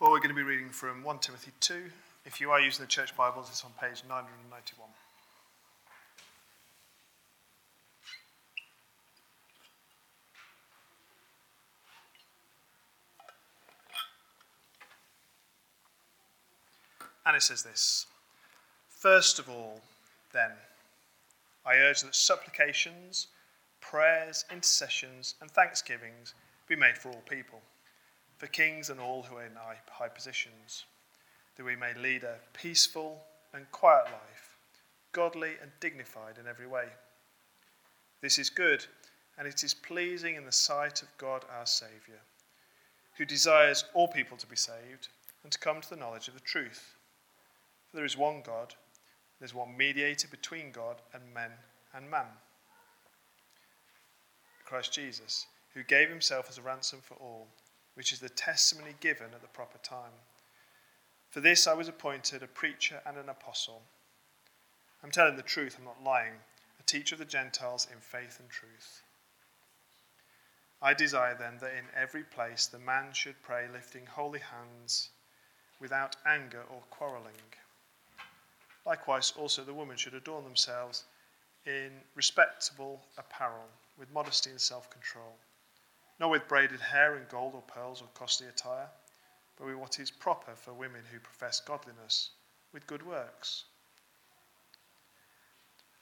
[0.00, 1.82] Well, we're going to be reading from 1 Timothy 2.
[2.24, 4.88] If you are using the church Bibles, it's on page 991.
[17.26, 18.06] And it says this
[18.88, 19.82] First of all,
[20.32, 20.52] then,
[21.66, 23.26] I urge that supplications,
[23.82, 26.32] prayers, intercessions, and thanksgivings
[26.68, 27.60] be made for all people,
[28.40, 29.52] for kings and all who are in
[29.90, 30.86] high positions,
[31.56, 33.20] that we may lead a peaceful
[33.52, 34.56] and quiet life,
[35.12, 36.86] godly and dignified in every way.
[38.22, 38.86] This is good,
[39.36, 42.16] and it is pleasing in the sight of God our Saviour,
[43.18, 45.08] who desires all people to be saved
[45.42, 46.94] and to come to the knowledge of the truth.
[47.90, 48.74] For there is one God,
[49.38, 51.50] there's one mediator between God and men
[51.94, 52.24] and man.
[54.64, 57.46] Christ Jesus, who gave himself as a ransom for all,
[57.94, 60.12] which is the testimony given at the proper time.
[61.30, 63.82] For this I was appointed a preacher and an apostle.
[65.02, 66.34] I'm telling the truth, I'm not lying,
[66.78, 69.02] a teacher of the Gentiles in faith and truth.
[70.82, 75.10] I desire then that in every place the man should pray lifting holy hands
[75.78, 77.54] without anger or quarreling.
[78.86, 81.04] Likewise, also the women should adorn themselves
[81.66, 85.36] in respectable apparel, with modesty and self control,
[86.20, 88.88] not with braided hair and gold or pearls or costly attire,
[89.56, 92.30] but with what is proper for women who profess godliness,
[92.74, 93.64] with good works.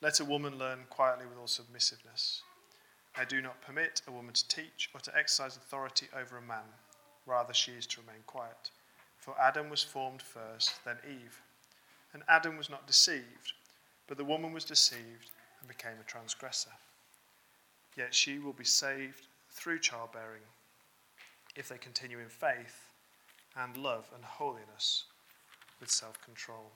[0.02, 2.42] Let a woman learn quietly with all submissiveness.
[3.16, 6.66] I do not permit a woman to teach or to exercise authority over a man.
[7.24, 8.70] Rather, she is to remain quiet.
[9.18, 11.40] For Adam was formed first, then Eve.
[12.12, 13.52] And Adam was not deceived,
[14.06, 15.30] but the woman was deceived
[15.60, 16.70] and became a transgressor.
[17.96, 19.27] Yet she will be saved
[19.58, 20.42] through childbearing
[21.56, 22.90] if they continue in faith
[23.56, 25.04] and love and holiness
[25.80, 26.70] with self control.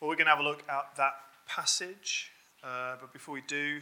[0.00, 1.14] Well, we're going to have a look at that
[1.46, 2.32] passage,
[2.64, 3.80] uh, but before we do,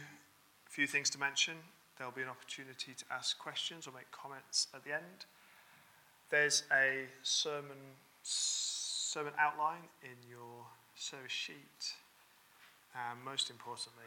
[0.67, 1.55] a few things to mention
[1.97, 5.25] there'll be an opportunity to ask questions or make comments at the end.
[6.29, 10.65] There's a sermon, sermon outline in your
[11.01, 11.93] service sheet.
[12.93, 14.05] And most importantly,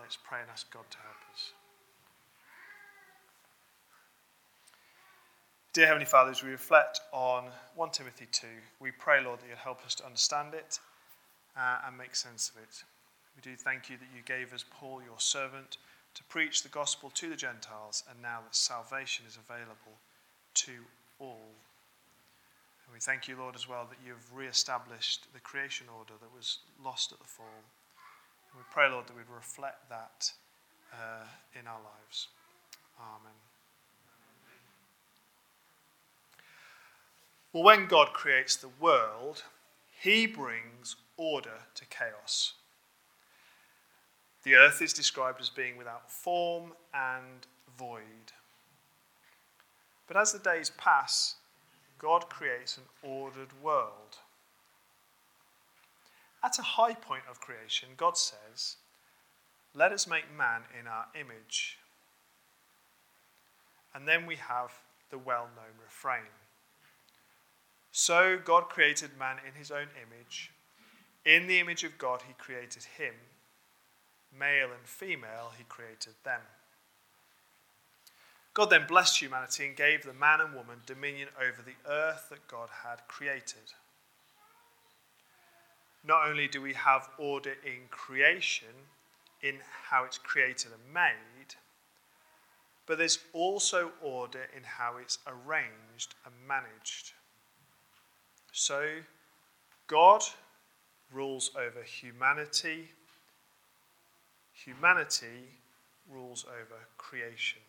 [0.00, 1.52] let's pray and ask God to help us.
[5.74, 7.44] Dear Heavenly Father, as we reflect on
[7.74, 8.46] 1 Timothy 2,
[8.80, 10.78] we pray, Lord, that you'll help us to understand it
[11.54, 12.82] uh, and make sense of it.
[13.36, 15.76] We do thank you that you gave us Paul, your servant,
[16.14, 20.00] to preach the gospel to the Gentiles, and now that salvation is available
[20.54, 20.72] to
[21.18, 21.52] all.
[22.86, 26.34] And we thank you, Lord, as well, that you've re established the creation order that
[26.34, 27.46] was lost at the fall.
[28.50, 30.32] And we pray, Lord, that we'd reflect that
[30.92, 31.26] uh,
[31.58, 32.28] in our lives.
[32.98, 33.32] Amen.
[37.52, 39.42] Well, when God creates the world,
[39.98, 42.54] he brings order to chaos.
[44.42, 48.32] The earth is described as being without form and void.
[50.06, 51.34] But as the days pass,
[51.98, 54.18] God creates an ordered world.
[56.44, 58.76] At a high point of creation, God says,
[59.74, 61.78] Let us make man in our image.
[63.94, 64.72] And then we have
[65.10, 66.30] the well known refrain.
[67.92, 70.52] So God created man in his own image.
[71.24, 73.14] In the image of God, he created him
[74.38, 76.40] male and female, he created them.
[78.56, 82.48] God then blessed humanity and gave the man and woman dominion over the earth that
[82.48, 83.74] God had created.
[86.02, 88.88] Not only do we have order in creation,
[89.42, 89.56] in
[89.90, 91.54] how it's created and made,
[92.86, 97.12] but there's also order in how it's arranged and managed.
[98.52, 99.00] So,
[99.86, 100.22] God
[101.12, 102.88] rules over humanity
[104.54, 105.60] humanity
[106.10, 107.60] rules over creation.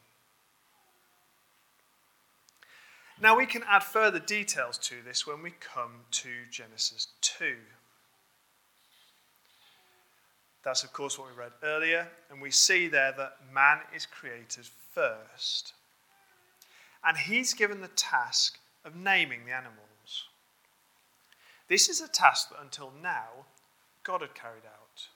[3.19, 7.56] Now, we can add further details to this when we come to Genesis 2.
[10.64, 14.66] That's, of course, what we read earlier, and we see there that man is created
[14.92, 15.74] first.
[17.04, 20.28] And he's given the task of naming the animals.
[21.68, 23.46] This is a task that until now
[24.04, 25.08] God had carried out.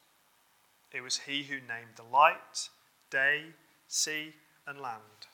[0.92, 2.69] It was he who named the light,
[3.09, 3.44] day,
[3.88, 4.33] sea,
[4.65, 5.27] and land.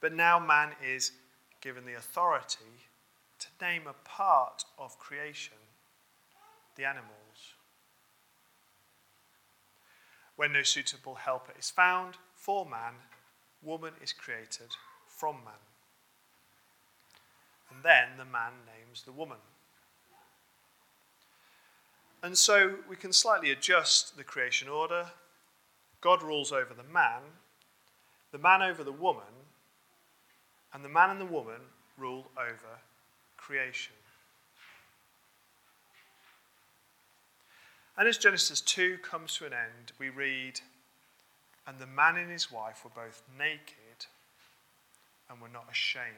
[0.00, 1.12] But now man is
[1.60, 2.88] given the authority
[3.38, 5.56] to name a part of creation,
[6.76, 7.54] the animals.
[10.36, 12.94] When no suitable helper is found for man,
[13.62, 14.68] woman is created
[15.06, 15.54] from man.
[17.70, 19.38] And then the man names the woman.
[22.22, 25.06] And so we can slightly adjust the creation order.
[26.00, 27.20] God rules over the man,
[28.32, 29.37] the man over the woman,
[30.72, 31.60] and the man and the woman
[31.96, 32.78] rule over
[33.36, 33.94] creation.
[37.96, 40.60] And as Genesis 2 comes to an end, we read,
[41.66, 44.06] And the man and his wife were both naked
[45.28, 46.14] and were not ashamed.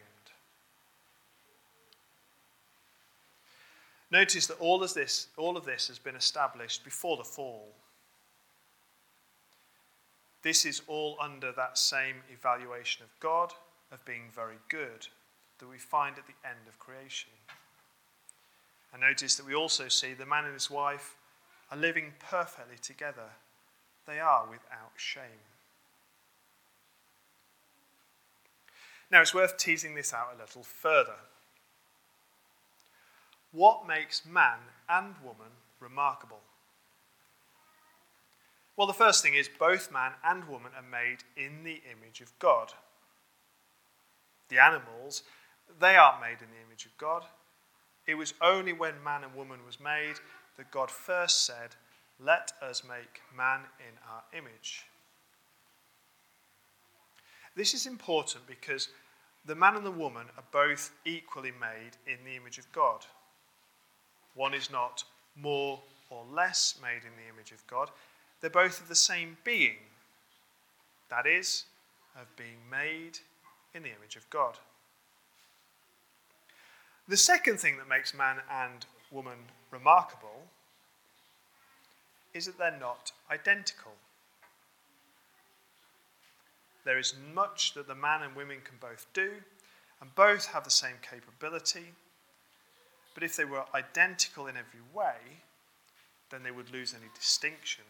[4.10, 7.68] Notice that all of this, all of this has been established before the fall.
[10.42, 13.52] This is all under that same evaluation of God
[13.92, 15.08] of being very good
[15.58, 17.30] that we find at the end of creation.
[18.92, 21.16] And notice that we also see the man and his wife
[21.70, 23.30] are living perfectly together.
[24.06, 25.44] They are without shame.
[29.10, 31.16] Now, it's worth teasing this out a little further.
[33.52, 34.58] What makes man
[34.88, 36.40] and woman remarkable?
[38.76, 42.38] Well, the first thing is both man and woman are made in the image of
[42.38, 42.72] God.
[44.50, 45.22] The animals,
[45.78, 47.22] they aren't made in the image of God.
[48.06, 50.16] It was only when man and woman was made
[50.56, 51.76] that God first said,
[52.18, 54.84] Let us make man in our image.
[57.54, 58.88] This is important because
[59.46, 63.06] the man and the woman are both equally made in the image of God.
[64.34, 65.04] One is not
[65.36, 65.80] more
[66.10, 67.90] or less made in the image of God,
[68.40, 69.76] they're both of the same being.
[71.08, 71.64] That is,
[72.16, 73.18] of being made
[73.74, 74.58] in the image of God.
[77.08, 79.38] The second thing that makes man and woman
[79.70, 80.48] remarkable
[82.32, 83.92] is that they're not identical.
[86.84, 89.32] There is much that the man and women can both do,
[90.00, 91.92] and both have the same capability.
[93.14, 95.42] But if they were identical in every way,
[96.30, 97.84] then they would lose any distinction.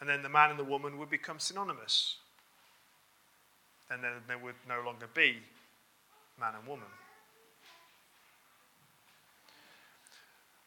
[0.00, 2.16] And then the man and the woman would become synonymous.
[3.88, 5.36] Then there would no longer be
[6.38, 6.88] man and woman.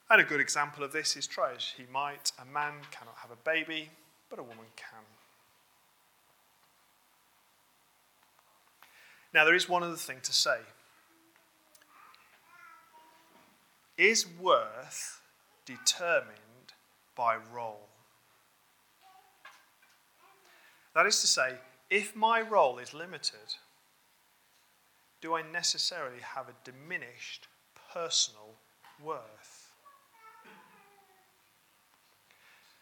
[0.10, 3.30] And a good example of this is try as he might, a man cannot have
[3.30, 3.90] a baby,
[4.30, 5.04] but a woman can.
[9.32, 10.58] Now, there is one other thing to say.
[13.98, 15.22] Is worth
[15.66, 16.74] determined
[17.16, 17.90] by role?
[20.96, 21.54] That is to say,
[21.90, 23.56] if my role is limited,
[25.22, 27.48] do I necessarily have a diminished
[27.94, 28.56] personal
[29.04, 29.72] worth?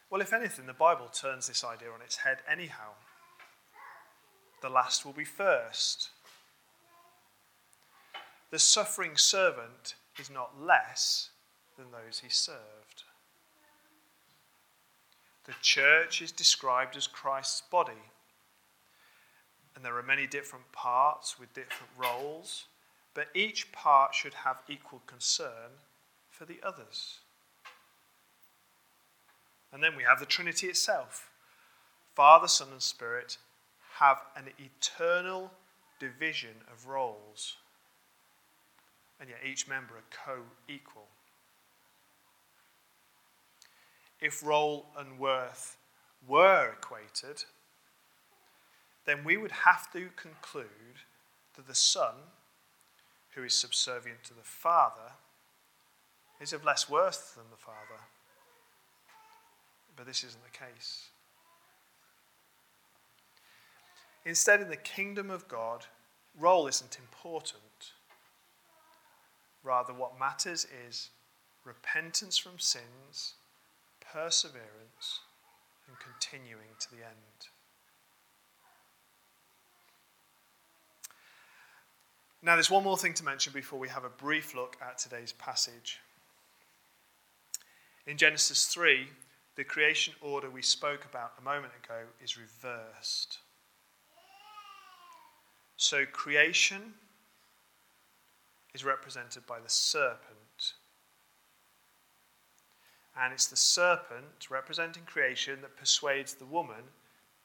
[0.10, 2.92] Well, if anything, the Bible turns this idea on its head anyhow.
[4.62, 6.10] The last will be first.
[8.50, 11.30] The suffering servant is not less
[11.78, 13.04] than those he served.
[15.46, 18.12] The church is described as Christ's body.
[19.78, 22.66] And there are many different parts with different roles,
[23.14, 25.70] but each part should have equal concern
[26.32, 27.20] for the others.
[29.72, 31.30] And then we have the Trinity itself
[32.16, 33.38] Father, Son, and Spirit
[34.00, 35.52] have an eternal
[36.00, 37.58] division of roles,
[39.20, 41.06] and yet each member are co equal.
[44.20, 45.78] If role and worth
[46.28, 47.44] were equated,
[49.08, 50.68] then we would have to conclude
[51.56, 52.14] that the Son,
[53.32, 55.14] who is subservient to the Father,
[56.42, 58.04] is of less worth than the Father.
[59.96, 61.08] But this isn't the case.
[64.26, 65.86] Instead, in the kingdom of God,
[66.38, 67.94] role isn't important.
[69.64, 71.10] Rather, what matters is
[71.64, 73.36] repentance from sins,
[74.02, 75.22] perseverance,
[75.88, 77.48] and continuing to the end.
[82.48, 85.34] Now, there's one more thing to mention before we have a brief look at today's
[85.34, 86.00] passage.
[88.06, 89.06] In Genesis 3,
[89.58, 93.40] the creation order we spoke about a moment ago is reversed.
[95.76, 96.94] So creation
[98.74, 100.72] is represented by the serpent.
[103.20, 106.94] And it's the serpent representing creation that persuades the woman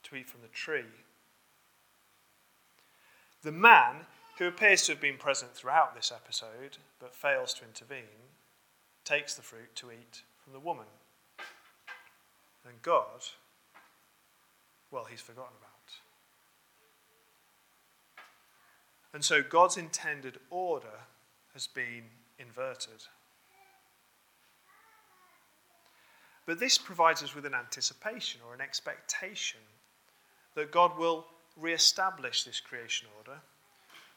[0.05, 0.85] to eat from the tree.
[3.43, 4.07] The man,
[4.43, 8.03] who appears to have been present throughout this episode but fails to intervene,
[9.05, 10.87] takes the fruit to eat from the woman.
[12.67, 13.23] And God,
[14.91, 15.71] well, he's forgotten about.
[19.15, 21.07] And so God's intended order
[21.53, 22.03] has been
[22.37, 23.05] inverted.
[26.47, 29.61] But this provides us with an anticipation or an expectation
[30.57, 33.39] that God will re-establish this creation order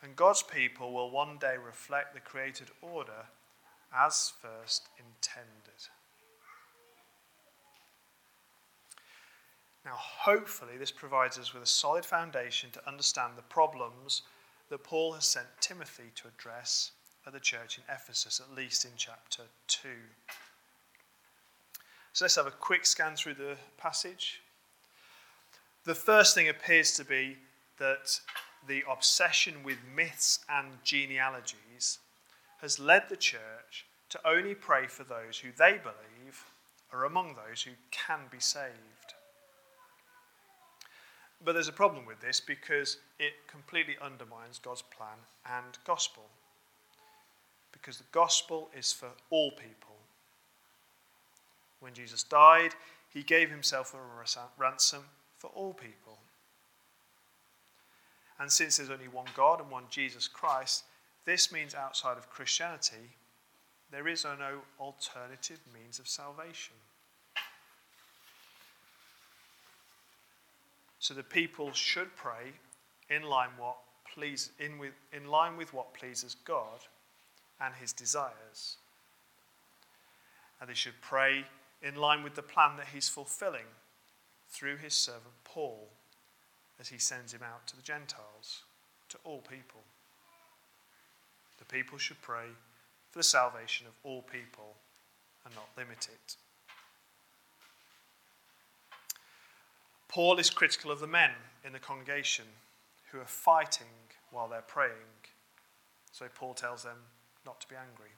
[0.06, 3.26] and God's people will one day reflect the created order
[3.94, 5.90] as first intended.
[9.84, 14.22] Now, hopefully, this provides us with a solid foundation to understand the problems
[14.70, 16.92] that Paul has sent Timothy to address
[17.26, 19.90] at the church in Ephesus, at least in chapter 2.
[22.14, 24.42] So let's have a quick scan through the passage.
[25.84, 27.38] The first thing appears to be
[27.80, 28.20] that
[28.68, 32.00] the obsession with myths and genealogies
[32.62, 36.46] has led the church to only pray for those who they believe
[36.92, 39.14] are among those who can be saved.
[41.44, 46.24] But there's a problem with this because it completely undermines God's plan and gospel.
[47.72, 49.96] Because the gospel is for all people.
[51.82, 52.74] When Jesus died,
[53.10, 53.98] he gave himself a
[54.58, 55.04] ransom
[55.38, 56.18] for all people.
[58.40, 60.84] And since there's only one God and one Jesus Christ,
[61.26, 63.16] this means outside of Christianity,
[63.92, 66.76] there is no alternative means of salvation.
[71.00, 72.54] So the people should pray
[73.10, 73.78] in line, what
[74.14, 76.80] please, in, with, in line with what pleases God
[77.62, 78.78] and his desires.
[80.60, 81.46] And they should pray
[81.82, 83.68] in line with the plan that he's fulfilling
[84.50, 85.90] through his servant Paul
[86.80, 88.64] as he sends him out to the Gentiles,
[89.10, 89.82] to all people.
[91.58, 92.48] The people should pray
[93.12, 94.76] for the salvation of all people
[95.46, 96.36] and not limit it.
[100.08, 101.32] Paul is critical of the men
[101.66, 102.46] in the congregation
[103.12, 103.88] who are fighting
[104.32, 104.92] while they're praying.
[106.12, 106.98] So Paul tells them
[107.46, 108.12] not to be angry.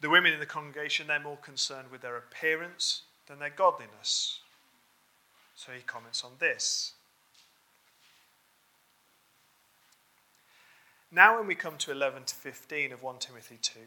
[0.00, 4.40] The women in the congregation, they're more concerned with their appearance than their godliness.
[5.54, 6.94] So he comments on this.
[11.10, 13.80] Now, when we come to 11 to 15 of 1 Timothy 2,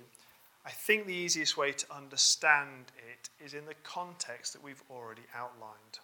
[0.64, 5.24] I think the easiest way to understand it is in the context that we've already
[5.34, 6.00] outlined.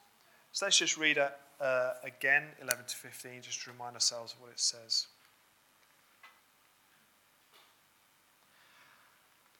[0.51, 4.41] So let's just read it uh, again, 11 to 15, just to remind ourselves of
[4.41, 5.07] what it says.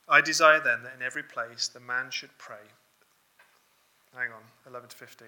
[0.09, 2.65] I desire then that in every place the man should pray.
[4.13, 5.27] Hang on, 11 to 15.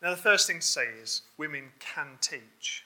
[0.00, 2.84] Now, the first thing to say is women can teach.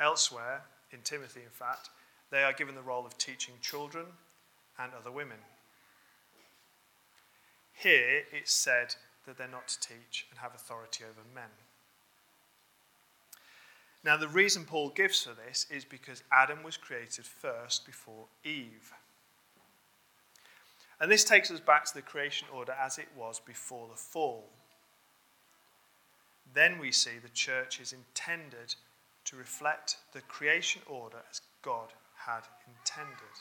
[0.00, 1.90] Elsewhere, in Timothy, in fact,
[2.30, 4.06] they are given the role of teaching children
[4.78, 5.36] and other women.
[7.72, 11.50] Here, it's said that they're not to teach and have authority over men.
[14.04, 18.92] Now, the reason Paul gives for this is because Adam was created first before Eve.
[21.00, 24.50] And this takes us back to the creation order as it was before the fall
[26.54, 28.74] then we see the church is intended
[29.24, 31.88] to reflect the creation order as God
[32.26, 33.36] had intended.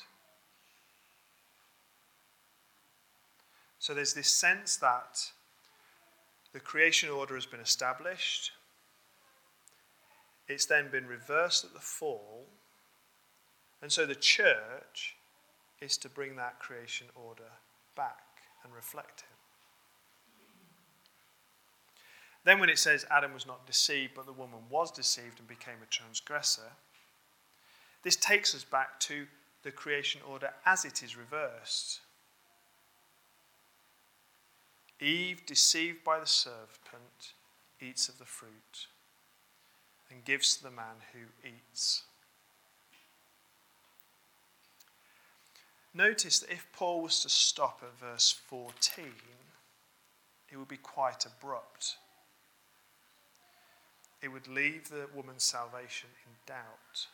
[3.79, 5.31] So there's this sense that
[6.53, 8.51] the creation order has been established,
[10.47, 12.45] it's then been reversed at the fall,
[13.81, 15.15] and so the church
[15.81, 17.51] is to bring that creation order
[17.95, 18.23] back
[18.63, 19.32] and reflect it.
[22.45, 25.81] Then, when it says Adam was not deceived, but the woman was deceived and became
[25.81, 26.73] a transgressor,
[28.03, 29.27] this takes us back to
[29.63, 32.01] the creation order as it is reversed.
[34.99, 37.33] Eve, deceived by the serpent,
[37.81, 38.87] eats of the fruit
[40.09, 42.03] and gives to the man who eats.
[45.93, 49.05] Notice that if Paul was to stop at verse 14,
[50.51, 51.97] it would be quite abrupt
[54.23, 57.07] it would leave the woman's salvation in doubt.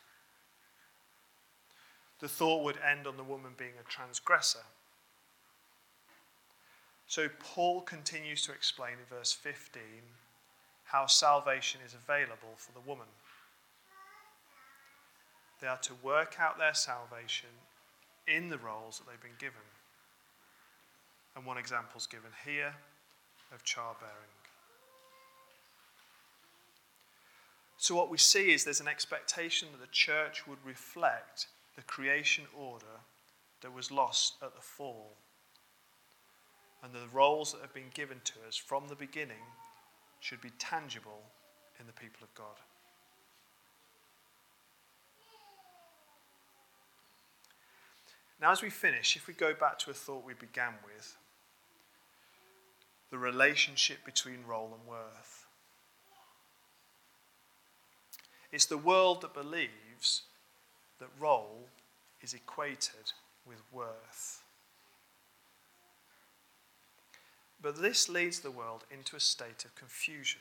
[2.20, 4.64] the thought would end on the woman being a transgressor.
[7.06, 9.82] So Paul continues to explain in verse 15
[10.84, 13.06] how salvation is available for the woman.
[15.60, 17.48] They are to work out their salvation
[18.28, 19.66] in the roles that they've been given.
[21.34, 22.74] And one example is given here
[23.52, 24.39] of childbearing.
[27.80, 31.46] So, what we see is there's an expectation that the church would reflect
[31.76, 33.00] the creation order
[33.62, 35.16] that was lost at the fall.
[36.84, 39.46] And the roles that have been given to us from the beginning
[40.20, 41.22] should be tangible
[41.80, 42.60] in the people of God.
[48.42, 51.16] Now, as we finish, if we go back to a thought we began with,
[53.10, 55.39] the relationship between role and worth.
[58.52, 60.22] It's the world that believes
[60.98, 61.68] that role
[62.22, 63.12] is equated
[63.46, 64.42] with worth.
[67.62, 70.40] But this leads the world into a state of confusion.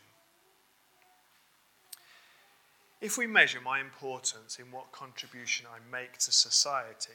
[3.01, 7.11] If we measure my importance in what contribution I make to society,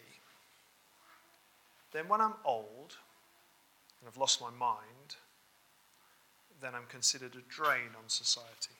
[1.93, 2.97] then when I'm old
[4.01, 5.17] and I've lost my mind,
[6.61, 8.75] then I'm considered a drain on society.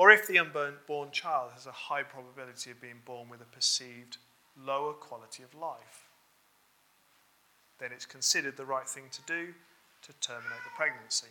[0.00, 4.16] Or if the unborn child has a high probability of being born with a perceived
[4.56, 6.08] lower quality of life,
[7.78, 9.52] then it's considered the right thing to do
[10.00, 11.26] to terminate the pregnancy.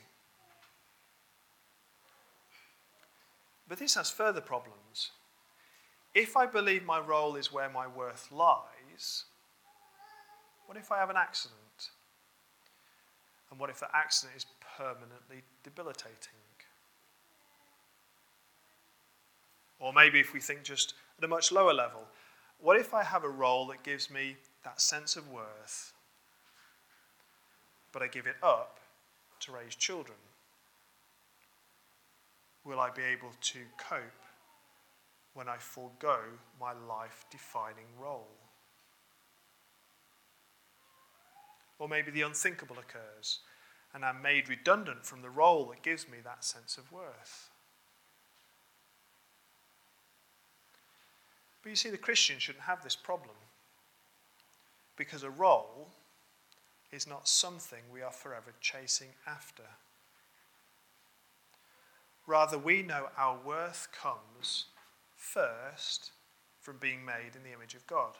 [3.67, 5.13] But this has further problems.
[6.13, 9.23] If I believe my role is where my worth lies,
[10.67, 11.89] what if I have an accident?
[13.49, 14.45] And what if that accident is
[14.77, 16.38] permanently debilitating?
[19.79, 22.01] Or maybe if we think just at a much lower level,
[22.59, 25.93] what if I have a role that gives me that sense of worth,
[27.93, 28.79] but I give it up
[29.41, 30.17] to raise children?
[32.65, 34.01] Will I be able to cope
[35.33, 36.19] when I forego
[36.59, 38.27] my life defining role?
[41.79, 43.39] Or maybe the unthinkable occurs
[43.93, 47.49] and I'm made redundant from the role that gives me that sense of worth.
[51.61, 53.35] But you see, the Christian shouldn't have this problem
[54.95, 55.89] because a role
[56.91, 59.63] is not something we are forever chasing after.
[62.25, 64.65] Rather, we know our worth comes
[65.15, 66.11] first
[66.59, 68.13] from being made in the image of God.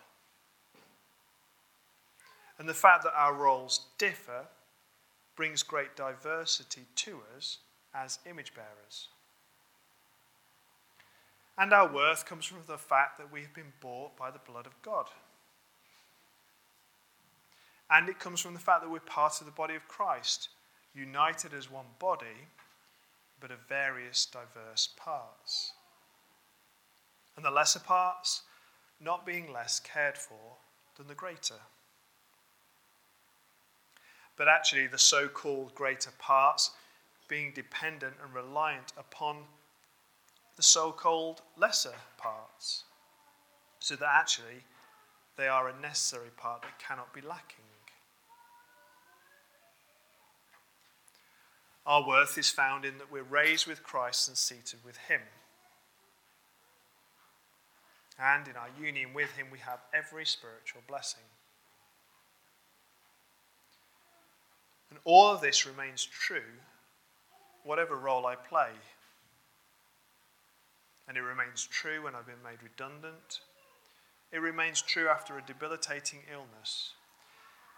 [2.58, 4.47] And the fact that our roles differ
[5.36, 7.60] brings great diversity to us
[7.93, 9.08] as image bearers.
[11.60, 14.65] And our worth comes from the fact that we have been bought by the blood
[14.65, 15.08] of God.
[17.91, 20.50] And it comes from the fact that we're part of the body of Christ,
[20.95, 22.48] united as one body,
[23.41, 25.74] but of various diverse parts.
[27.36, 28.43] And the lesser parts
[29.02, 30.58] not being less cared for
[30.98, 31.56] than the greater
[34.39, 36.72] but actually the so called greater parts
[37.28, 39.43] being dependent and reliant upon
[40.60, 42.84] the so called lesser parts.
[43.80, 44.65] So that actually
[45.38, 47.63] they are a necessary part that cannot be lacking.
[51.86, 55.22] Our worth is found in that we're raised with Christ and seated with Him.
[58.22, 61.24] And in our union with Him, we have every spiritual blessing.
[64.89, 66.52] And all of this remains true,
[67.63, 68.72] whatever role I play.
[71.10, 73.39] And it remains true when I've been made redundant.
[74.32, 76.93] It remains true after a debilitating illness.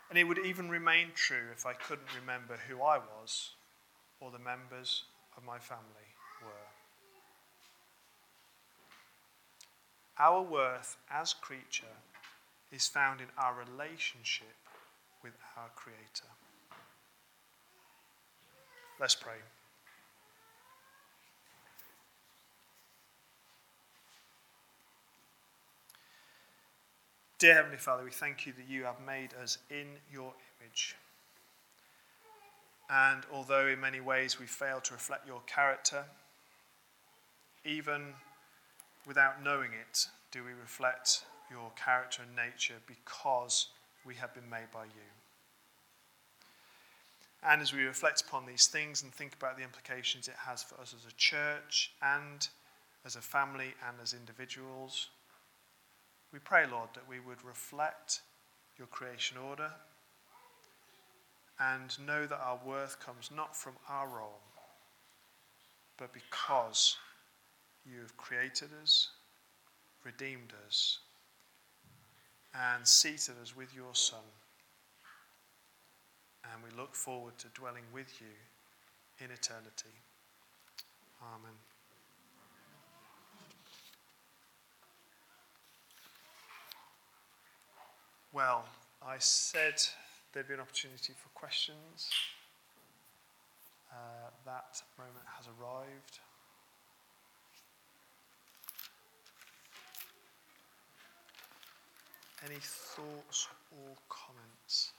[0.10, 3.52] And it would even remain true if I couldn't remember who I was
[4.20, 5.04] or the members
[5.38, 6.12] of my family
[6.44, 6.68] were.
[10.20, 11.98] Our worth as creature
[12.70, 14.56] is found in our relationship
[15.24, 16.28] with our Creator.
[19.00, 19.38] Let's pray.
[27.42, 30.96] Dear Heavenly Father, we thank you that you have made us in your image.
[32.88, 36.04] And although in many ways we fail to reflect your character,
[37.66, 38.14] even
[39.08, 43.70] without knowing it, do we reflect your character and nature because
[44.06, 45.10] we have been made by you.
[47.42, 50.80] And as we reflect upon these things and think about the implications it has for
[50.80, 52.48] us as a church and
[53.04, 55.08] as a family and as individuals.
[56.32, 58.22] We pray, Lord, that we would reflect
[58.78, 59.72] your creation order
[61.60, 64.40] and know that our worth comes not from our role,
[65.98, 66.98] but because
[67.86, 69.10] you have created us,
[70.04, 71.00] redeemed us,
[72.56, 74.20] and seated us with your Son.
[76.52, 79.94] And we look forward to dwelling with you in eternity.
[81.22, 81.71] Amen.
[88.34, 88.64] Well,
[89.06, 89.74] I said
[90.32, 92.10] there'd be an opportunity for questions.
[93.92, 96.20] Uh, that moment has arrived.
[102.46, 104.94] Any thoughts or comments?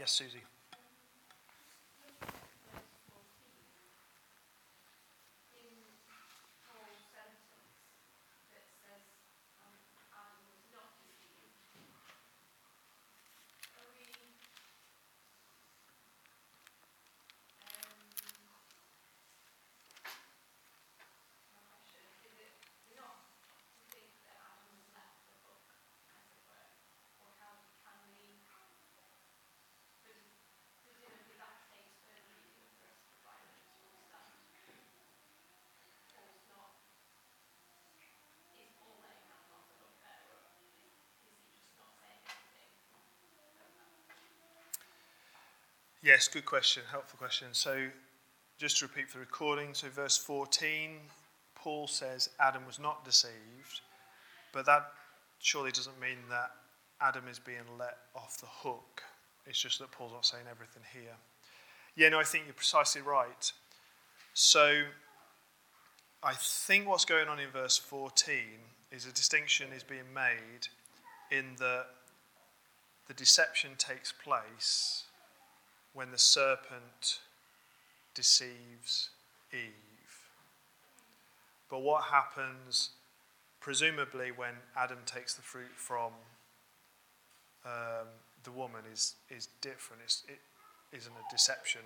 [0.00, 0.40] Yes, Susie.
[46.02, 47.48] Yes, good question, helpful question.
[47.52, 47.88] So,
[48.56, 50.92] just to repeat for the recording, so verse 14,
[51.54, 53.82] Paul says Adam was not deceived,
[54.50, 54.92] but that
[55.40, 56.52] surely doesn't mean that
[57.02, 59.02] Adam is being let off the hook.
[59.46, 61.16] It's just that Paul's not saying everything here.
[61.96, 63.52] Yeah, no, I think you're precisely right.
[64.32, 64.84] So,
[66.22, 68.34] I think what's going on in verse 14
[68.90, 70.68] is a distinction is being made
[71.30, 71.84] in that
[73.06, 75.04] the deception takes place
[75.92, 77.20] when the serpent
[78.14, 79.10] deceives
[79.52, 79.70] Eve.
[81.68, 82.90] But what happens,
[83.60, 86.12] presumably, when Adam takes the fruit from
[87.64, 88.08] um,
[88.44, 90.02] the woman is, is different.
[90.04, 90.40] It's, it
[90.96, 91.82] isn't a deception,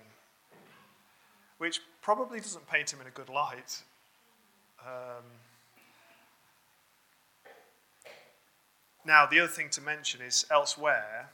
[1.57, 3.81] which probably doesn't paint him in a good light.
[4.81, 5.23] Um,
[9.05, 11.29] now, the other thing to mention is elsewhere,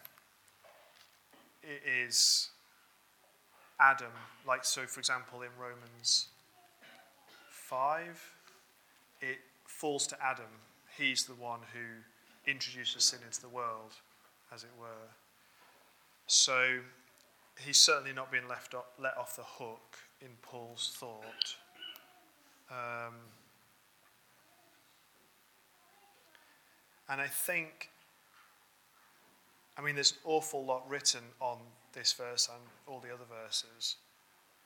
[1.63, 2.49] it is
[3.81, 4.11] Adam,
[4.47, 6.27] like so, for example, in Romans
[7.49, 8.33] 5,
[9.21, 10.45] it falls to Adam.
[10.97, 13.93] He's the one who introduces sin into the world,
[14.53, 15.09] as it were.
[16.27, 16.79] So
[17.59, 21.55] he's certainly not being left off, let off the hook in Paul's thought.
[22.69, 23.15] Um,
[27.09, 27.89] and I think,
[29.81, 31.57] I mean, there's an awful lot written on
[31.93, 33.95] this verse and all the other verses.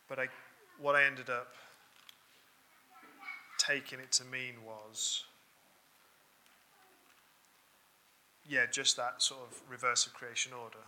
[0.09, 0.27] But I,
[0.77, 1.53] what I ended up
[3.57, 5.23] taking it to mean was,
[8.47, 10.83] yeah, just that sort of reverse of creation order.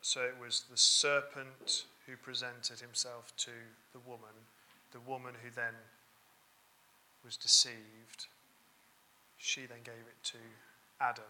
[0.00, 3.50] So it was the serpent who presented himself to
[3.92, 4.46] the woman,
[4.92, 5.74] the woman who then
[7.24, 8.26] was deceived.
[9.38, 10.38] She then gave it to
[11.00, 11.24] Adam.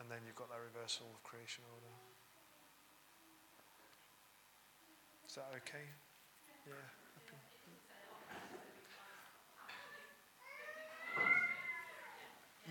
[0.00, 1.92] And then you've got that reversal of creation order.
[5.28, 5.84] Is that okay?
[6.66, 6.74] Yeah.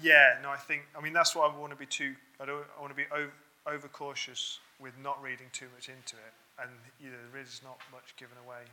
[0.02, 2.66] Yeah, no, I think, I mean, that's what I want to be too, I don't
[2.78, 3.32] I want to be over,
[3.66, 6.34] over cautious with not reading too much into it.
[6.62, 8.64] And you know, there is not much given away.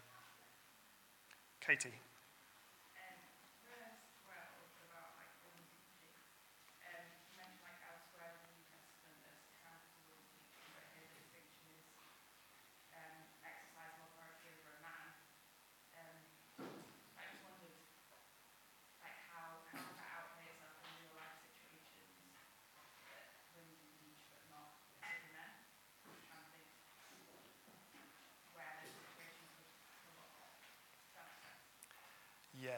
[1.64, 1.94] Katie.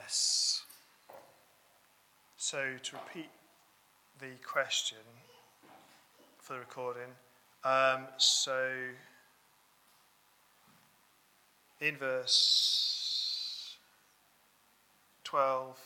[0.05, 0.63] Yes.
[2.37, 3.31] So to repeat
[4.21, 4.99] the question
[6.41, 7.09] for the recording,
[7.65, 8.71] um, so
[11.81, 13.79] in verse
[15.25, 15.79] 12,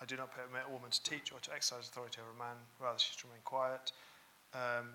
[0.00, 2.56] I do not permit a woman to teach or to exercise authority over a man,
[2.80, 3.92] rather, she should remain quiet.
[4.54, 4.88] Um,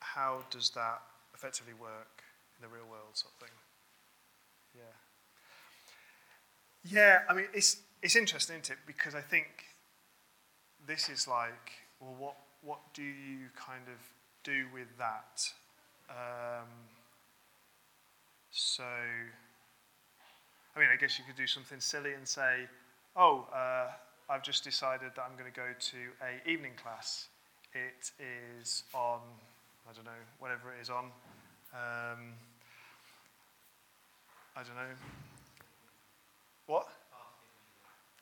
[0.00, 1.02] how does that
[1.34, 2.24] effectively work
[2.58, 3.56] in the real world, sort of thing?
[4.74, 5.05] Yeah.
[6.88, 8.78] Yeah, I mean, it's, it's interesting, isn't it?
[8.86, 9.46] Because I think
[10.86, 13.98] this is like, well, what, what do you kind of
[14.44, 15.50] do with that?
[16.08, 16.68] Um,
[18.52, 22.68] so, I mean, I guess you could do something silly and say,
[23.16, 23.88] oh, uh,
[24.30, 27.26] I've just decided that I'm going to go to a evening class.
[27.72, 28.12] It
[28.62, 29.20] is on,
[29.90, 31.06] I don't know, whatever it is on.
[31.74, 32.32] Um,
[34.56, 35.35] I don't know.
[36.66, 36.88] What?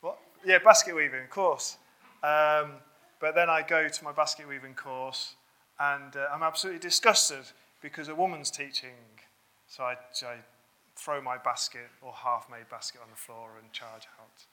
[0.01, 0.19] What?
[0.45, 1.77] Yeah, basket weaving, course.
[2.23, 2.73] Um,
[3.19, 5.35] but then I go to my basket weaving course
[5.79, 7.45] and uh, I'm absolutely disgusted
[7.81, 8.95] because a woman's teaching.
[9.67, 10.35] So I, I
[10.95, 14.45] throw my basket or half made basket on the floor and charge out.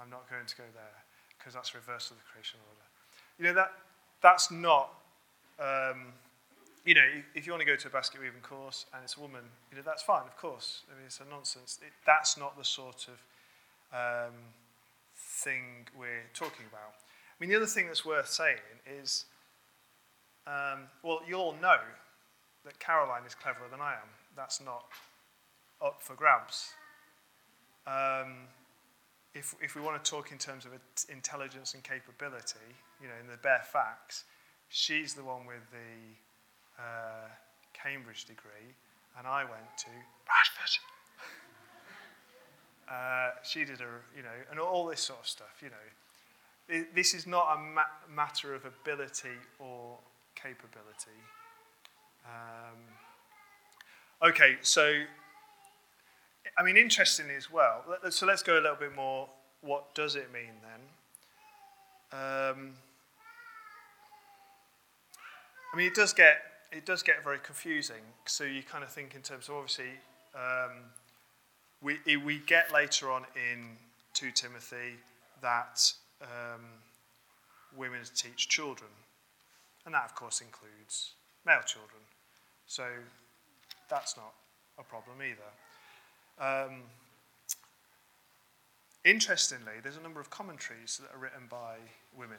[0.00, 1.04] I'm not going to go there
[1.38, 2.86] because that's reversal of the creation order.
[3.38, 3.72] You know, that,
[4.22, 4.90] that's not,
[5.60, 6.12] um,
[6.86, 9.20] you know, if you want to go to a basket weaving course and it's a
[9.20, 10.82] woman, you know, that's fine, of course.
[10.88, 11.80] I mean, it's a nonsense.
[11.82, 14.34] It, that's not the sort of um,
[15.16, 16.94] thing we're talking about.
[16.94, 19.24] I mean, the other thing that's worth saying is,
[20.46, 21.80] um, well, you all know
[22.64, 24.08] that Caroline is cleverer than I am.
[24.36, 24.84] That's not
[25.84, 26.70] up for grabs.
[27.88, 28.46] Um,
[29.34, 30.70] if, if we want to talk in terms of
[31.10, 32.58] intelligence and capability,
[33.02, 34.22] you know, in the bare facts,
[34.68, 36.14] she's the one with the
[36.78, 37.28] uh,
[37.72, 38.74] Cambridge degree,
[39.18, 39.90] and I went to
[40.26, 40.78] Bradford.
[42.90, 45.86] uh, she did a, you know, and all this sort of stuff, you know
[46.94, 47.82] this is not a ma-
[48.14, 49.98] matter of ability or
[50.34, 51.18] capability.
[52.24, 52.78] Um,
[54.30, 55.02] okay, so,
[56.58, 59.28] I mean, interestingly as well, so let's go a little bit more.
[59.60, 62.20] What does it mean then?
[62.20, 62.72] Um,
[65.72, 66.38] I mean, it does get
[66.72, 68.02] it does get very confusing.
[68.26, 69.90] So you kind of think in terms of obviously
[70.34, 70.72] um,
[71.82, 73.76] we we get later on in
[74.14, 74.96] two Timothy
[75.42, 76.62] that um,
[77.76, 78.90] women teach children.
[79.84, 81.12] And that, of course, includes
[81.46, 82.00] male children.
[82.66, 82.84] So
[83.88, 84.32] that's not
[84.78, 85.52] a problem either.
[86.38, 86.82] Um,
[89.04, 91.76] interestingly, there's a number of commentaries that are written by
[92.18, 92.38] women.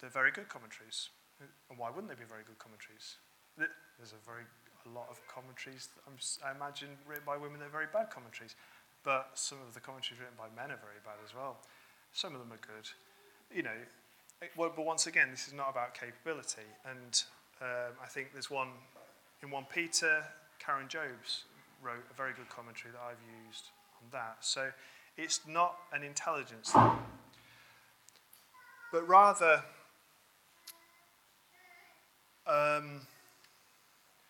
[0.00, 1.08] They're very good commentaries.
[1.40, 3.16] And why wouldn't they be very good commentaries?
[3.58, 4.44] There's a very
[4.86, 5.88] a lot of commentaries,
[6.44, 8.54] I imagine, written by women that are very bad commentaries.
[9.02, 11.56] But some of the commentaries written by men are very bad as well.
[12.12, 12.88] Some of them are good.
[13.54, 13.78] You know,
[14.56, 16.68] well, but once again, this is not about capability.
[16.84, 17.22] And
[17.60, 18.68] um, I think there's one
[19.42, 20.24] in 1 Peter,
[20.58, 21.44] Karen Jobes
[21.82, 23.70] wrote a very good commentary that I've used
[24.02, 24.38] on that.
[24.40, 24.70] So
[25.16, 26.98] it's not an intelligence thing,
[28.92, 29.62] but rather.
[32.46, 33.00] Um,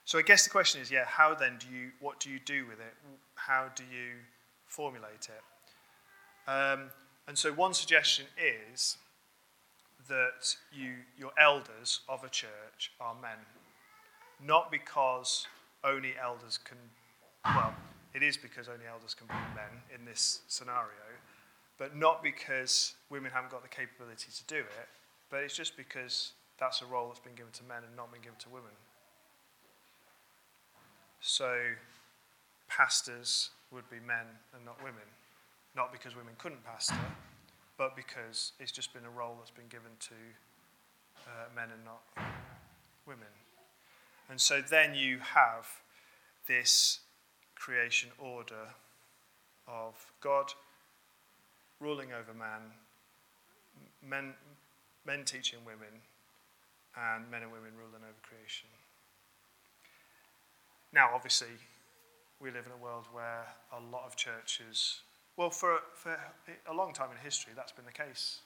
[0.05, 2.67] so I guess the question is, yeah, how then do you, what do you do
[2.67, 2.95] with it?
[3.35, 4.13] How do you
[4.67, 6.51] formulate it?
[6.51, 6.91] Um,
[7.27, 8.99] and so one suggestion is
[10.09, 13.39] that you, your elders of a church are men.
[14.45, 15.47] Not because
[15.83, 16.77] only elders can,
[17.45, 17.75] well,
[18.15, 21.09] it is because only elders can be men in this scenario,
[21.79, 24.89] but not because women haven't got the capability to do it,
[25.31, 28.21] but it's just because that's a role that's been given to men and not been
[28.21, 28.71] given to women.
[31.27, 31.57] So,
[32.69, 35.09] pastors would be men and not women
[35.77, 36.95] not because women couldn't pastor,
[37.77, 40.15] but because it's just been a role that's been given to
[41.27, 42.03] uh, men and not
[43.07, 43.27] women.
[44.31, 45.67] And so then you have
[46.47, 47.01] this
[47.57, 48.69] creation order
[49.67, 50.53] of God
[51.81, 52.61] ruling over man,
[54.07, 54.35] men,
[55.05, 56.01] men teaching women,
[56.97, 58.69] and men and women ruling over creation.
[60.95, 61.49] Now, obviously,
[62.41, 65.01] we live in a world where a lot of churches
[65.37, 66.17] well, for, for
[66.71, 68.41] a long time in history, that's been the case.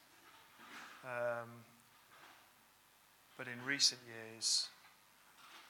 [1.05, 1.49] Um,
[3.37, 4.69] but in recent years,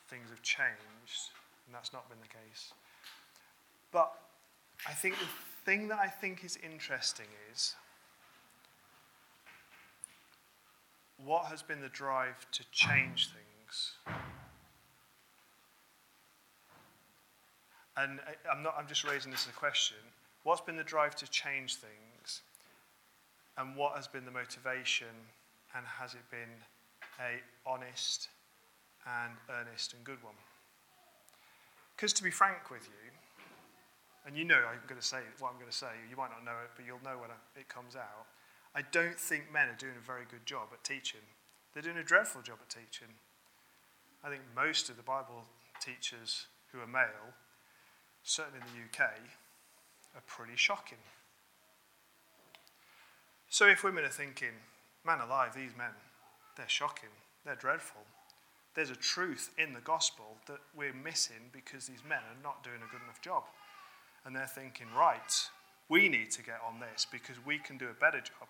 [0.07, 1.33] things have changed,
[1.67, 2.73] and that's not been the case.
[3.91, 4.13] But
[4.87, 5.27] I think the
[5.65, 7.75] thing that I think is interesting is
[11.25, 13.95] what has been the drive to change things.
[17.99, 18.75] And I, I'm not.
[18.79, 19.99] I'm just raising this as a question.
[20.45, 22.43] What's been the drive to change things?
[23.57, 25.09] And what has been the motivation?
[25.75, 26.63] And has it been
[27.21, 28.29] a honest
[29.05, 30.35] and earnest and good one?
[31.97, 33.11] Because to be frank with you,
[34.27, 36.45] and you know I'm going to say what I'm going to say, you might not
[36.45, 38.31] know it, but you'll know when it comes out.
[38.75, 41.27] I don't think men are doing a very good job at teaching.
[41.75, 43.09] They're doing a dreadful job at teaching.
[44.23, 45.45] I think most of the Bible
[45.81, 47.35] teachers who are male,
[48.23, 49.11] certainly in the UK,
[50.15, 50.99] are pretty shocking.
[53.49, 54.53] So if women are thinking,
[55.05, 55.95] man alive, these men,
[56.57, 57.11] they're shocking,
[57.45, 58.03] they're dreadful,
[58.75, 62.77] there's a truth in the gospel that we're missing because these men are not doing
[62.77, 63.45] a good enough job.
[64.25, 65.33] And they're thinking, right,
[65.89, 68.47] we need to get on this because we can do a better job.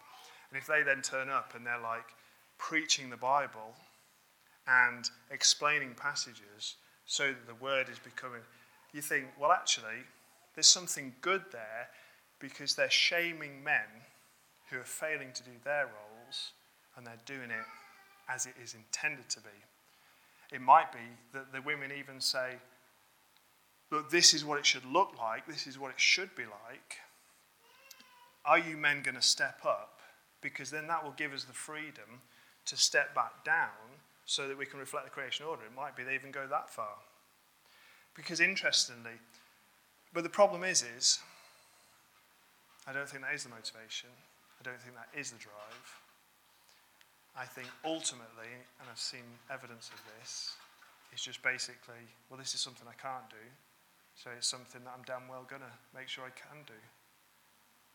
[0.51, 2.15] And if they then turn up and they're like
[2.59, 3.75] preaching the Bible
[4.67, 6.77] and explaining passages
[7.07, 8.43] so that the word is becoming,
[8.93, 10.05] you think, well, actually,
[10.55, 11.89] there's something good there
[12.39, 13.87] because they're shaming men
[14.71, 16.53] who are failing to do their roles
[16.97, 17.67] and they're doing it
[18.29, 19.49] as it is intended to be.
[20.53, 20.99] It might be
[21.33, 22.57] that the women even say,
[23.91, 26.99] Look, this is what it should look like, this is what it should be like.
[28.45, 30.01] Are you men going to step up?
[30.43, 32.23] Because then that will give us the freedom
[32.67, 33.97] to step back down
[34.27, 35.63] so that we can reflect the creation order.
[35.65, 36.97] It might be they even go that far.
[38.19, 39.15] Because interestingly,
[40.13, 41.21] but the problem is, is
[42.85, 44.11] I don't think that is the motivation.
[44.59, 45.87] I don't think that is the drive.
[47.39, 48.51] I think ultimately,
[48.83, 50.55] and I've seen evidence of this,
[51.13, 53.47] it's just basically, well, this is something I can't do,
[54.17, 56.81] so it's something that I'm damn well going to make sure I can do.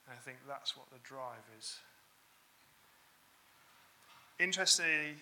[0.07, 1.79] And I think that's what the drive is.
[4.39, 5.19] Interestingly,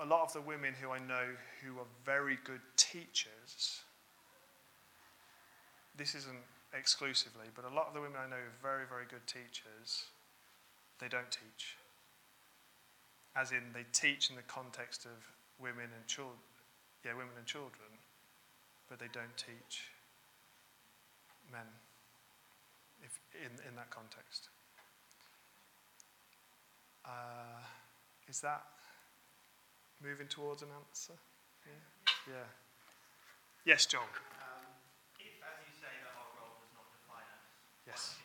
[0.00, 3.82] a lot of the women who I know who are very good teachers,
[5.96, 6.42] this isn't
[6.76, 10.10] exclusively, but a lot of the women I know who are very, very good teachers,
[10.98, 11.76] they don't teach.
[13.36, 15.14] As in, they teach in the context of
[15.60, 16.38] women and children,
[17.04, 17.90] yeah, women and children,
[18.88, 19.90] but they don't teach
[21.52, 21.66] men
[23.02, 24.48] if, in, in that context.
[27.04, 27.62] Uh,
[28.28, 28.64] is that
[30.04, 31.16] moving towards an answer?
[31.64, 32.36] Yeah.
[32.36, 32.48] yeah.
[33.64, 34.04] Yes, John.
[34.04, 34.68] Um,
[35.16, 37.48] if, as you say, that our role does not define us,
[37.88, 38.23] yes.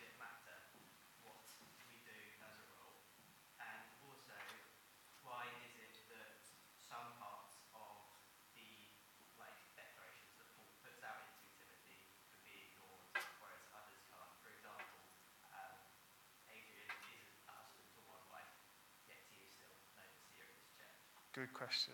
[21.39, 21.93] Good question.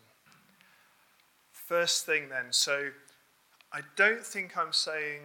[1.51, 2.89] First thing, then, so
[3.71, 5.21] I don't think I'm saying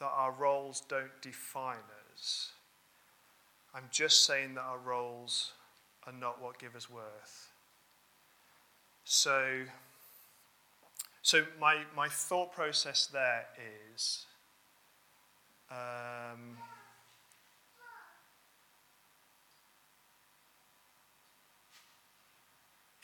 [0.00, 2.52] that our roles don't define us.
[3.74, 5.52] I'm just saying that our roles
[6.06, 7.52] are not what give us worth.
[9.04, 9.64] So,
[11.20, 13.44] so my, my thought process there
[13.94, 14.24] is
[15.70, 16.56] um,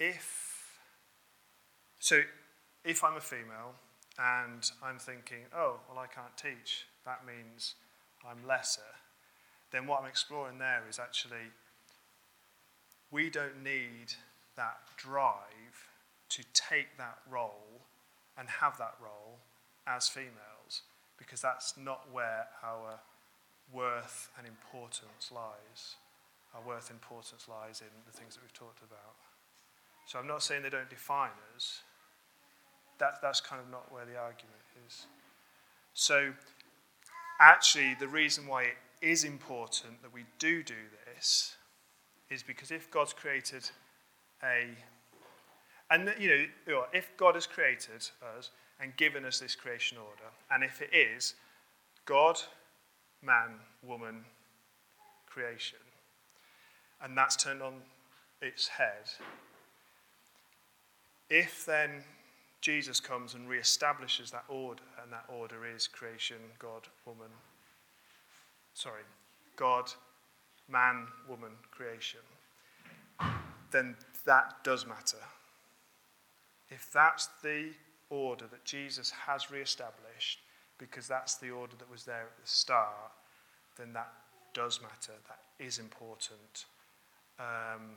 [0.01, 0.81] if
[2.01, 2.23] so
[2.85, 3.75] if I'm a female
[4.19, 7.75] and I'm thinking, oh, well, I can't teach, that means
[8.29, 8.81] I'm lesser,
[9.71, 11.53] then what I'm exploring there is actually
[13.11, 14.15] we don't need
[14.57, 15.89] that drive
[16.31, 17.83] to take that role
[18.39, 19.39] and have that role
[19.87, 20.83] as females
[21.19, 23.01] because that's not where our
[23.73, 25.97] worth and importance lies.
[26.55, 29.15] Our worth and importance lies in the things that we've talked about.
[30.11, 31.83] So I'm not saying they don't define us.
[32.99, 35.07] That, that's kind of not where the argument is.
[35.95, 36.33] So
[37.41, 40.75] actually, the reason why it is important that we do do
[41.15, 41.55] this
[42.29, 43.71] is because if God's created
[44.43, 44.71] a,
[45.93, 50.65] and you know, if God has created us and given us this creation order, and
[50.65, 51.35] if it is
[52.05, 52.41] God,
[53.23, 54.25] man, woman,
[55.29, 55.79] creation,
[57.01, 57.75] and that's turned on
[58.43, 59.09] its head,
[61.31, 61.91] if then
[62.61, 67.31] Jesus comes and re-establishes that order, and that order is creation, God, woman,
[68.75, 69.03] sorry,
[69.57, 69.91] God,
[70.69, 72.21] man, woman, creation,
[73.71, 73.97] then
[74.27, 75.19] that does matter.
[76.69, 77.71] If that's the
[78.11, 80.41] order that Jesus has re-established,
[80.79, 83.13] because that's the order that was there at the start,
[83.79, 84.13] then that
[84.55, 85.13] does matter.
[85.29, 86.65] That is important.
[87.39, 87.97] Um,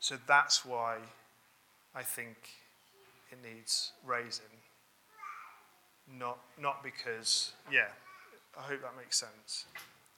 [0.00, 0.98] so that's why
[1.94, 2.36] I think
[3.30, 4.44] it needs raising.
[6.18, 7.88] Not, not because, yeah,
[8.58, 9.66] I hope that makes sense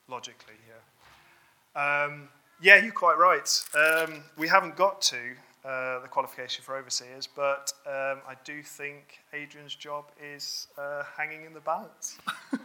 [0.09, 2.05] logically, yeah.
[2.05, 2.29] Um,
[2.61, 3.49] yeah, you're quite right.
[3.75, 5.19] Um, we haven't got to
[5.65, 11.45] uh, the qualification for overseers, but um, I do think Adrian's job is uh, hanging
[11.45, 12.19] in the balance.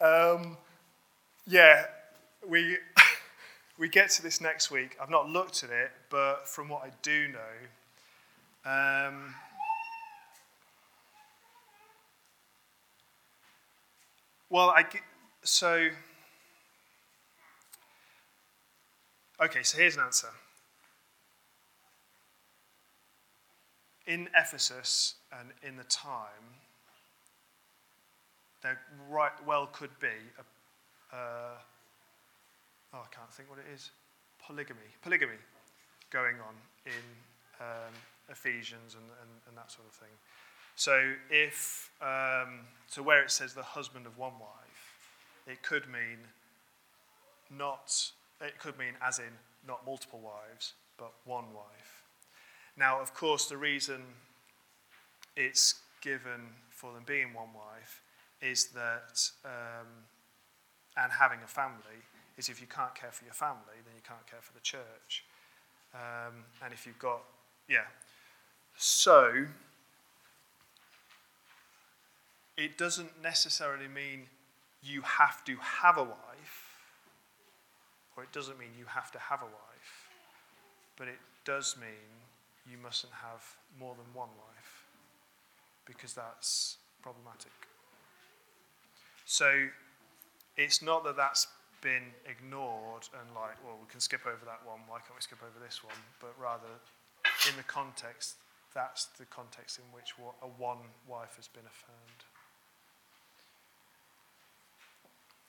[0.00, 0.56] Um,
[1.46, 1.86] yeah,
[2.46, 2.76] we,
[3.78, 4.96] we get to this next week.
[5.00, 7.38] I've not looked at it, but from what I do know,
[8.66, 9.34] um,
[14.50, 14.84] well, I
[15.42, 15.88] so,
[19.40, 20.28] okay, so here's an answer.
[24.06, 26.56] In Ephesus and in the time,
[28.62, 30.08] there right well could be
[31.12, 31.50] a, uh,
[32.94, 33.90] oh, I can't think what it is,
[34.44, 35.40] polygamy, polygamy
[36.10, 36.54] going on
[36.86, 37.04] in
[37.60, 37.92] um,
[38.30, 40.14] Ephesians and, and, and, that sort of thing.
[40.76, 45.08] So if, um, so where it says the husband of one wife,
[45.46, 46.18] it could mean
[47.50, 47.92] not,
[48.40, 49.32] it could mean as in
[49.66, 52.04] not multiple wives, but one wife.
[52.76, 54.02] Now, of course, the reason
[55.36, 58.02] it's given for them being one wife
[58.40, 59.86] is that, um,
[60.96, 62.02] and having a family,
[62.38, 65.24] is if you can't care for your family, then you can't care for the church.
[65.92, 67.22] Um, and if you've got,
[67.68, 67.88] yeah.
[68.76, 69.46] So,
[72.56, 74.26] it doesn't necessarily mean
[74.82, 76.64] you have to have a wife,
[78.16, 80.08] or it doesn't mean you have to have a wife,
[80.96, 82.08] but it does mean
[82.70, 83.42] you mustn't have
[83.78, 84.84] more than one wife,
[85.86, 87.52] because that's problematic.
[89.24, 89.66] So
[90.56, 91.48] it's not that that's
[91.80, 95.38] been ignored and like, well, we can skip over that one, why can't we skip
[95.42, 95.96] over this one?
[96.20, 96.70] But rather,
[97.48, 98.36] in the context,
[98.74, 102.22] that's the context in which a one wife has been affirmed.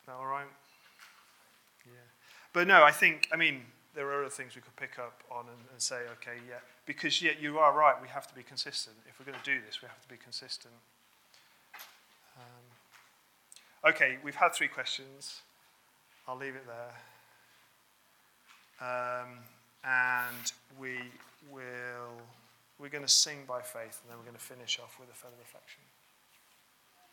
[0.02, 0.50] Is that all right?
[1.86, 2.08] Yeah.
[2.54, 3.62] But no, I think, I mean,
[3.96, 7.22] there are other things we could pick up on and, and say, okay, yeah, because
[7.22, 8.96] yeah, you are right, we have to be consistent.
[9.08, 10.74] If we're going to do this, we have to be consistent.
[12.38, 12.70] Um,
[13.86, 15.42] Okay, we've had three questions.
[16.30, 16.94] I'll leave it there.
[18.88, 19.40] Um,
[19.84, 21.00] and we
[21.52, 22.22] will,
[22.78, 25.14] we're going to sing by faith, and then we're going to finish off with a
[25.14, 25.82] further reflection.